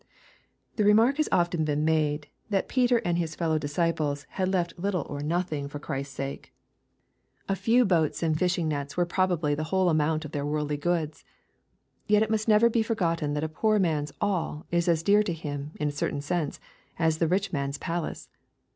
']The 0.77 0.83
remark 0.83 1.17
has 1.17 1.29
often 1.31 1.63
been 1.63 1.85
made, 1.85 2.27
that 2.49 2.67
Peter 2.67 2.97
and 3.05 3.19
his 3.19 3.35
fellow 3.35 3.59
disciples 3.59 4.25
had 4.29 4.47
left 4.51 4.79
little 4.79 5.05
or 5.07 5.19
nothing 5.21 5.67
for 5.67 5.77
Ohrist'a 5.79 6.41
282 6.41 6.51
EXPOSITORY 7.45 7.45
THOUaHTS. 7.45 7.45
sake. 7.45 7.47
A 7.47 7.55
fe\i 7.55 7.83
boats 7.83 8.23
and 8.23 8.39
fishing 8.39 8.67
nets 8.67 8.97
were 8.97 9.05
probably 9.05 9.55
ihi 9.55 9.61
whole 9.65 9.89
amount 9.89 10.25
of 10.25 10.31
their 10.31 10.43
worldly 10.43 10.77
goods. 10.77 11.23
Yet 12.07 12.23
it 12.23 12.31
must 12.31 12.47
never 12.47 12.67
be 12.67 12.81
forgotten 12.81 13.35
that 13.35 13.43
a 13.43 13.47
poor 13.47 13.77
man's" 13.77 14.11
all" 14.19 14.65
is 14.71 14.87
as 14.87 15.03
dear 15.03 15.21
to 15.21 15.33
him, 15.33 15.69
in 15.75 15.89
a 15.89 15.91
certain 15.91 16.21
sense, 16.21 16.59
as 16.97 17.19
the 17.19 17.27
rid 17.27 17.53
man's 17.53 17.77
palace. 17.77 18.29